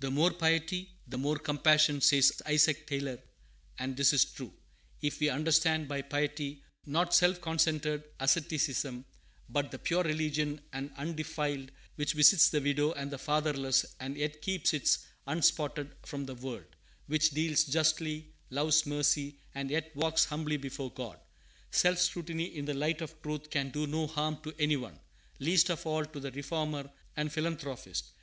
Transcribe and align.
"The 0.00 0.10
more 0.10 0.30
piety, 0.30 0.94
the 1.06 1.18
more 1.18 1.38
compassion," 1.38 2.00
says 2.00 2.40
Isaac 2.46 2.86
Taylor; 2.86 3.18
and 3.78 3.98
this 3.98 4.14
is 4.14 4.24
true, 4.24 4.54
if 5.02 5.20
we 5.20 5.28
understand 5.28 5.88
by 5.88 6.00
piety, 6.00 6.62
not 6.86 7.12
self 7.12 7.42
concentred 7.42 8.02
asceticism, 8.18 9.04
but 9.50 9.70
the 9.70 9.78
pure 9.78 10.02
religion 10.04 10.62
and 10.72 10.90
undefiled 10.96 11.70
which 11.96 12.14
visits 12.14 12.48
the 12.48 12.62
widow 12.62 12.92
and 12.92 13.10
the 13.10 13.18
fatherless, 13.18 13.84
and 14.00 14.16
yet 14.16 14.40
keeps 14.40 14.72
itself 14.72 15.06
unspotted 15.26 15.94
from 16.02 16.24
the 16.24 16.34
world, 16.36 16.64
which 17.06 17.32
deals 17.32 17.64
justly, 17.64 18.32
loves 18.48 18.86
mercy, 18.86 19.38
and 19.54 19.70
yet 19.70 19.94
walks 19.94 20.24
humbly 20.24 20.56
before 20.56 20.90
God. 20.92 21.18
Self 21.70 21.98
scrutiny 21.98 22.44
in 22.56 22.64
the 22.64 22.72
light 22.72 23.02
of 23.02 23.20
truth 23.20 23.50
can 23.50 23.68
do 23.68 23.86
no 23.86 24.06
harm 24.06 24.38
to 24.44 24.54
any 24.58 24.78
one, 24.78 24.98
least 25.38 25.68
of 25.68 25.84
all 25.86 26.06
to 26.06 26.20
the 26.20 26.30
reformer 26.32 26.88
and 27.18 27.30
philanthropist. 27.30 28.12